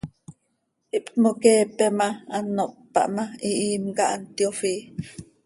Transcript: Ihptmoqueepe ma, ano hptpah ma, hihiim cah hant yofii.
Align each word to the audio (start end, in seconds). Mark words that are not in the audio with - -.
Ihptmoqueepe 0.99 1.85
ma, 1.97 2.07
ano 2.37 2.63
hptpah 2.71 3.07
ma, 3.15 3.23
hihiim 3.43 3.83
cah 3.97 4.11
hant 4.13 4.33
yofii. 4.43 4.81